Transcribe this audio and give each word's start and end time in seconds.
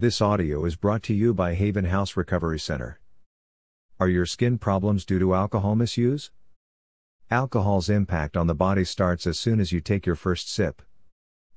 This 0.00 0.22
audio 0.22 0.64
is 0.64 0.76
brought 0.76 1.02
to 1.02 1.12
you 1.12 1.34
by 1.34 1.52
Haven 1.52 1.84
House 1.84 2.16
Recovery 2.16 2.58
Center. 2.58 2.98
Are 3.98 4.08
your 4.08 4.24
skin 4.24 4.56
problems 4.56 5.04
due 5.04 5.18
to 5.18 5.34
alcohol 5.34 5.76
misuse? 5.76 6.30
Alcohol's 7.30 7.90
impact 7.90 8.34
on 8.34 8.46
the 8.46 8.54
body 8.54 8.82
starts 8.82 9.26
as 9.26 9.38
soon 9.38 9.60
as 9.60 9.72
you 9.72 9.82
take 9.82 10.06
your 10.06 10.14
first 10.14 10.50
sip. 10.50 10.80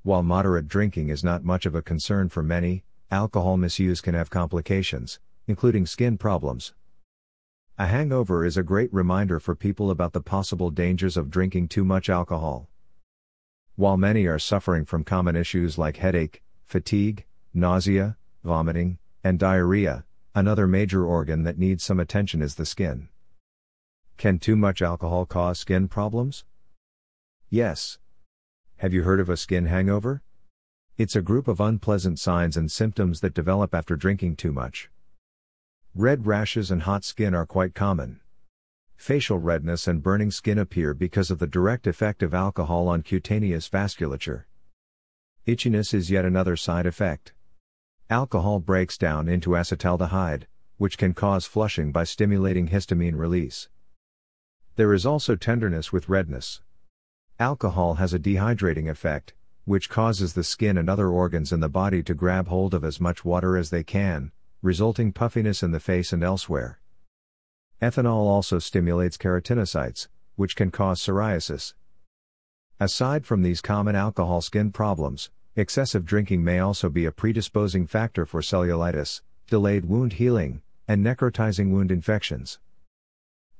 While 0.01 0.23
moderate 0.23 0.67
drinking 0.67 1.07
is 1.07 1.23
not 1.23 1.45
much 1.45 1.65
of 1.65 1.73
a 1.73 1.81
concern 1.81 2.27
for 2.27 2.43
many, 2.43 2.83
alcohol 3.09 3.55
misuse 3.55 4.01
can 4.01 4.13
have 4.13 4.29
complications, 4.29 5.21
including 5.47 5.85
skin 5.85 6.17
problems. 6.17 6.73
A 7.79 7.85
hangover 7.85 8.43
is 8.43 8.57
a 8.57 8.61
great 8.61 8.93
reminder 8.93 9.39
for 9.39 9.55
people 9.55 9.89
about 9.89 10.11
the 10.11 10.19
possible 10.19 10.69
dangers 10.69 11.15
of 11.15 11.31
drinking 11.31 11.69
too 11.69 11.85
much 11.85 12.09
alcohol. 12.09 12.67
While 13.77 13.95
many 13.95 14.25
are 14.25 14.37
suffering 14.37 14.83
from 14.83 15.05
common 15.05 15.37
issues 15.37 15.77
like 15.77 15.95
headache, 15.95 16.43
fatigue, 16.65 17.23
nausea, 17.53 18.17
vomiting, 18.43 18.97
and 19.23 19.39
diarrhea, 19.39 20.05
another 20.35 20.67
major 20.67 21.05
organ 21.05 21.43
that 21.43 21.57
needs 21.57 21.83
some 21.83 21.99
attention 21.99 22.41
is 22.41 22.55
the 22.55 22.65
skin. 22.65 23.07
Can 24.17 24.39
too 24.39 24.55
much 24.55 24.81
alcohol 24.81 25.25
cause 25.25 25.59
skin 25.59 25.87
problems? 25.87 26.45
Yes. 27.49 27.97
Have 28.77 28.93
you 28.93 29.03
heard 29.03 29.19
of 29.19 29.29
a 29.29 29.37
skin 29.37 29.65
hangover? 29.65 30.21
It's 30.97 31.15
a 31.15 31.21
group 31.21 31.47
of 31.47 31.59
unpleasant 31.59 32.19
signs 32.19 32.55
and 32.57 32.71
symptoms 32.71 33.21
that 33.21 33.33
develop 33.33 33.73
after 33.73 33.95
drinking 33.95 34.35
too 34.35 34.51
much. 34.51 34.89
Red 35.95 36.27
rashes 36.27 36.69
and 36.69 36.83
hot 36.83 37.03
skin 37.03 37.33
are 37.33 37.45
quite 37.45 37.73
common. 37.73 38.19
Facial 38.95 39.37
redness 39.37 39.87
and 39.87 40.03
burning 40.03 40.31
skin 40.31 40.57
appear 40.57 40.93
because 40.93 41.29
of 41.29 41.39
the 41.39 41.47
direct 41.47 41.87
effect 41.87 42.23
of 42.23 42.33
alcohol 42.33 42.87
on 42.87 43.01
cutaneous 43.01 43.69
vasculature. 43.69 44.43
Itchiness 45.45 45.93
is 45.93 46.09
yet 46.09 46.25
another 46.25 46.55
side 46.55 46.85
effect. 46.85 47.33
Alcohol 48.09 48.59
breaks 48.59 48.97
down 48.97 49.29
into 49.29 49.51
acetaldehyde, 49.51 50.43
which 50.77 50.97
can 50.97 51.13
cause 51.13 51.45
flushing 51.45 51.91
by 51.91 52.03
stimulating 52.03 52.67
histamine 52.67 53.17
release. 53.17 53.69
There 54.75 54.93
is 54.93 55.05
also 55.05 55.35
tenderness 55.35 55.93
with 55.93 56.09
redness. 56.09 56.61
Alcohol 57.39 57.95
has 57.95 58.13
a 58.13 58.19
dehydrating 58.19 58.89
effect, 58.89 59.33
which 59.65 59.89
causes 59.89 60.33
the 60.33 60.43
skin 60.43 60.77
and 60.77 60.89
other 60.89 61.09
organs 61.09 61.53
in 61.53 61.61
the 61.61 61.69
body 61.69 62.03
to 62.03 62.13
grab 62.13 62.49
hold 62.49 62.73
of 62.73 62.83
as 62.83 62.99
much 62.99 63.23
water 63.23 63.55
as 63.55 63.69
they 63.69 63.83
can, 63.83 64.31
resulting 64.61 65.13
puffiness 65.13 65.63
in 65.63 65.71
the 65.71 65.79
face 65.79 66.11
and 66.11 66.23
elsewhere. 66.23 66.79
Ethanol 67.81 68.27
also 68.27 68.59
stimulates 68.59 69.17
keratinocytes, 69.17 70.07
which 70.35 70.55
can 70.55 70.71
cause 70.71 70.99
psoriasis. 70.99 71.73
Aside 72.79 73.25
from 73.25 73.43
these 73.43 73.61
common 73.61 73.95
alcohol 73.95 74.41
skin 74.41 74.71
problems, 74.71 75.29
Excessive 75.55 76.03
drinking 76.03 76.43
may 76.43 76.57
also 76.57 76.89
be 76.89 77.05
a 77.05 77.11
predisposing 77.11 77.85
factor 77.85 78.25
for 78.25 78.41
cellulitis, 78.41 79.21
delayed 79.51 79.85
wound 79.85 80.13
healing, 80.13 80.63
and 80.87 81.05
necrotizing 81.05 81.69
wound 81.69 81.91
infections. 81.91 82.57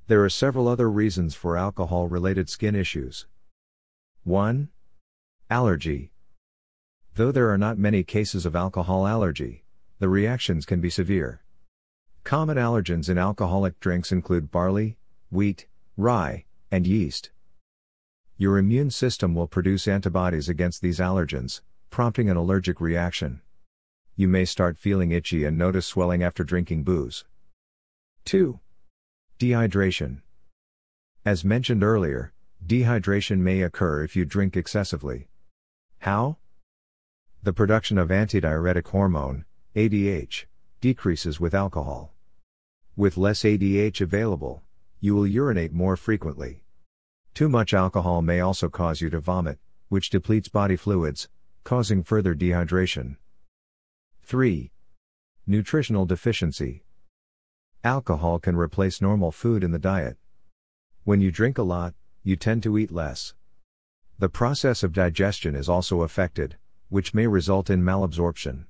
There 0.08 0.24
are 0.24 0.30
several 0.30 0.68
other 0.68 0.90
reasons 0.90 1.36
for 1.36 1.56
alcohol 1.56 2.08
related 2.08 2.50
skin 2.50 2.74
issues. 2.74 3.28
1. 4.24 4.70
Allergy. 5.52 6.12
Though 7.14 7.32
there 7.32 7.52
are 7.52 7.60
not 7.60 7.78
many 7.78 8.04
cases 8.04 8.48
of 8.48 8.56
alcohol 8.56 9.06
allergy, 9.06 9.64
the 10.00 10.10
reactions 10.10 10.66
can 10.66 10.82
be 10.82 10.90
severe. 10.90 11.44
Common 12.24 12.58
allergens 12.58 13.08
in 13.08 13.20
alcoholic 13.20 13.80
drinks 13.80 14.12
include 14.12 14.50
barley, 14.50 14.98
wheat, 15.30 15.68
rye, 15.96 16.46
and 16.72 16.88
yeast. 16.88 17.30
Your 18.36 18.58
immune 18.58 18.90
system 18.90 19.36
will 19.36 19.46
produce 19.46 19.88
antibodies 19.88 20.50
against 20.50 20.82
these 20.82 20.98
allergens, 20.98 21.62
prompting 21.94 22.28
an 22.28 22.36
allergic 22.36 22.82
reaction. 22.82 23.40
You 24.16 24.28
may 24.28 24.46
start 24.46 24.80
feeling 24.80 25.12
itchy 25.12 25.44
and 25.44 25.56
notice 25.56 25.86
swelling 25.86 26.24
after 26.24 26.44
drinking 26.44 26.82
booze. 26.82 27.24
2. 28.26 28.60
Dehydration. 29.38 30.24
As 31.24 31.46
mentioned 31.46 31.84
earlier, 31.84 32.34
dehydration 32.66 33.42
may 33.42 33.62
occur 33.62 34.04
if 34.04 34.16
you 34.16 34.26
drink 34.26 34.58
excessively. 34.58 35.28
How? 36.00 36.38
The 37.44 37.54
production 37.54 38.00
of 38.00 38.10
antidiuretic 38.10 38.88
hormone, 38.88 39.46
ADH, 39.76 40.46
decreases 40.82 41.40
with 41.40 41.54
alcohol. 41.54 42.12
With 42.96 43.18
less 43.18 43.44
ADH 43.44 44.02
available, 44.02 44.64
you 45.00 45.14
will 45.14 45.28
urinate 45.28 45.74
more 45.74 45.96
frequently. 45.96 46.64
Too 47.36 47.50
much 47.50 47.72
alcohol 47.72 48.24
may 48.24 48.40
also 48.40 48.68
cause 48.68 49.00
you 49.00 49.12
to 49.12 49.20
vomit, 49.20 49.60
which 49.90 50.10
depletes 50.10 50.50
body 50.50 50.76
fluids, 50.76 51.30
causing 51.64 52.04
further 52.04 52.36
dehydration. 52.36 53.16
3. 54.24 54.72
Nutritional 55.48 56.06
deficiency. 56.06 56.84
Alcohol 57.84 58.40
can 58.40 58.56
replace 58.56 59.02
normal 59.02 59.32
food 59.32 59.64
in 59.64 59.72
the 59.72 59.80
diet. 59.80 60.18
When 61.04 61.22
you 61.22 61.32
drink 61.32 61.58
a 61.58 61.64
lot, 61.64 61.94
you 62.22 62.36
tend 62.36 62.64
to 62.64 62.78
eat 62.78 62.92
less. 62.92 63.34
The 64.20 64.30
process 64.30 64.84
of 64.84 64.94
digestion 64.94 65.56
is 65.56 65.70
also 65.70 66.02
affected, 66.02 66.58
which 66.90 67.14
may 67.14 67.28
result 67.28 67.70
in 67.70 67.82
malabsorption. 67.82 68.66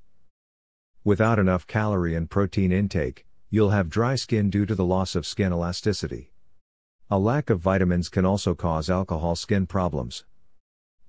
Without 1.04 1.38
enough 1.38 1.68
calorie 1.68 2.16
and 2.16 2.30
protein 2.30 2.72
intake, 2.72 3.25
you'll 3.50 3.72
have 3.72 3.90
dry 3.90 4.16
skin 4.16 4.50
due 4.50 4.66
to 4.66 4.74
the 4.75 4.86
loss 4.86 5.16
of 5.16 5.25
skin 5.25 5.52
elasticity. 5.52 6.31
A 7.12 7.20
lack 7.20 7.50
of 7.50 7.60
vitamins 7.60 8.10
can 8.10 8.25
also 8.25 8.56
cause 8.56 8.90
alcohol 8.90 9.36
skin 9.36 9.68
problems. 9.68 10.25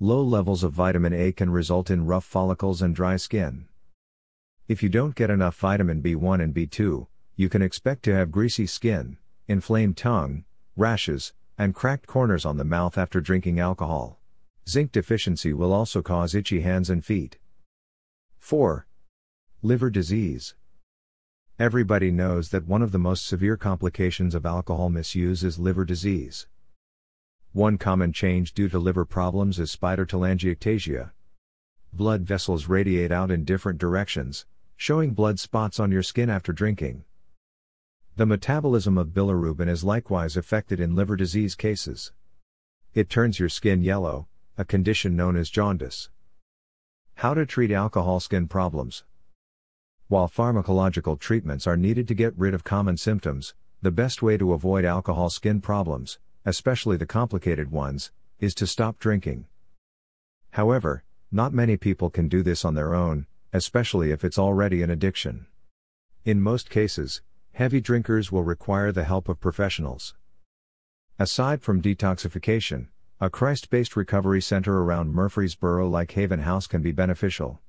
Low 0.00 0.22
levels 0.22 0.65
of 0.65 0.72
vitamin 0.72 1.12
A 1.12 1.31
can 1.31 1.50
result 1.50 1.88
in 1.88 2.05
rough 2.05 2.25
follicles 2.25 2.82
and 2.82 2.97
dry 2.97 3.15
skin. 3.15 3.69
If 4.66 4.82
you 4.82 4.88
don't 4.88 5.15
get 5.15 5.31
enough 5.31 5.56
vitamin 5.56 6.03
B1 6.03 6.43
and 6.43 6.53
B2, 6.53 7.06
you 7.37 7.49
can 7.49 7.62
expect 7.62 8.03
to 8.04 8.15
have 8.15 8.33
greasy 8.33 8.66
skin, 8.66 9.19
inflamed 9.47 9.97
tongue, 9.97 10.44
rashes, 10.77 11.33
and 11.56 11.77
cracked 11.77 12.09
corners 12.09 12.44
on 12.44 12.56
the 12.56 12.65
mouth 12.65 12.99
after 12.99 13.21
drinking 13.21 13.60
alcohol. 13.60 14.19
Zinc 14.69 14.91
deficiency 14.91 15.53
will 15.53 15.72
also 15.72 16.03
cause 16.03 16.34
itchy 16.34 16.62
hands 16.62 16.91
and 16.91 17.04
feet. 17.04 17.38
4. 18.41 18.88
Liver 19.62 19.91
disease. 19.91 20.56
Everybody 21.56 22.10
knows 22.10 22.49
that 22.49 22.66
one 22.66 22.83
of 22.83 22.91
the 22.91 22.99
most 22.99 23.28
severe 23.28 23.56
complications 23.56 24.34
of 24.34 24.44
alcohol 24.44 24.91
misuse 24.91 25.44
is 25.44 25.60
liver 25.60 25.84
disease. 25.84 26.49
One 27.54 27.78
common 27.78 28.12
change 28.12 28.53
due 28.53 28.69
to 28.70 28.81
liver 28.81 29.04
problems 29.04 29.60
is 29.60 29.70
spider 29.70 30.04
telangiectasia. 30.04 31.12
Blood 31.92 32.22
vessels 32.22 32.66
radiate 32.66 33.12
out 33.12 33.31
in 33.31 33.44
different 33.44 33.78
directions, 33.78 34.44
showing 34.76 35.15
blood 35.15 35.38
spots 35.38 35.78
on 35.78 35.92
your 35.92 36.03
skin 36.03 36.28
after 36.28 36.53
drinking. 36.53 37.04
The 38.16 38.26
metabolism 38.26 38.98
of 38.98 39.15
bilirubin 39.15 39.69
is 39.69 39.84
likewise 39.84 40.37
affected 40.37 40.81
in 40.81 40.97
liver 40.97 41.15
disease 41.15 41.54
cases. 41.54 42.10
It 42.92 43.09
turns 43.09 43.38
your 43.38 43.48
skin 43.48 43.82
yellow, 43.82 44.26
a 44.59 44.65
condition 44.65 45.15
known 45.15 45.36
as 45.36 45.48
jaundice. 45.48 46.10
How 47.15 47.34
to 47.34 47.47
treat 47.47 47.71
alcohol 47.71 48.19
skin 48.19 48.48
problems. 48.48 49.04
While 50.09 50.26
pharmacological 50.26 51.21
treatments 51.21 51.69
are 51.69 51.76
needed 51.76 52.09
to 52.09 52.15
get 52.15 52.36
rid 52.36 52.53
of 52.53 52.65
common 52.65 52.97
symptoms, 52.97 53.54
the 53.81 53.92
best 53.92 54.22
way 54.22 54.36
to 54.38 54.54
avoid 54.54 54.84
alcohol 54.84 55.31
skin 55.31 55.60
problems, 55.60 56.19
especially 56.44 56.97
the 56.97 57.06
complicated 57.06 57.71
ones, 57.71 58.10
is 58.41 58.55
to 58.55 58.66
stop 58.66 58.99
drinking. 58.99 59.47
However, 60.50 61.05
not 61.31 61.53
many 61.53 61.77
people 61.77 62.10
can 62.10 62.28
do 62.28 62.43
this 62.43 62.65
on 62.65 62.75
their 62.75 62.94
own, 62.94 63.27
especially 63.53 64.10
if 64.10 64.25
it's 64.25 64.38
already 64.38 64.83
an 64.83 64.91
addiction. 64.91 65.47
In 66.25 66.41
most 66.41 66.71
cases, 66.71 67.22
heavy 67.53 67.81
drinkers 67.81 68.33
will 68.33 68.43
require 68.43 68.93
the 68.93 69.04
help 69.04 69.28
of 69.28 69.41
professionals. 69.41 70.15
Aside 71.19 71.62
from 71.62 71.83
detoxification, 71.83 72.88
a 73.21 73.31
Christ 73.31 73.71
based 73.71 73.94
recovery 73.94 74.43
center 74.43 74.83
around 74.83 75.15
Murfreesboro 75.15 75.88
like 75.88 76.10
Haven 76.12 76.41
House 76.41 76.66
can 76.66 76.83
be 76.83 76.91
beneficial. 76.91 77.60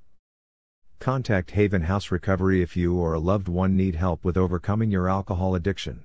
Contact 1.00 1.52
Haven 1.52 1.84
House 1.84 2.10
Recovery 2.10 2.64
if 2.64 2.76
you 2.76 2.98
or 2.98 3.14
a 3.14 3.20
loved 3.20 3.48
one 3.48 3.76
need 3.76 3.96
help 3.96 4.24
with 4.24 4.38
overcoming 4.38 4.90
your 4.90 5.08
alcohol 5.08 5.54
addiction. 5.54 6.05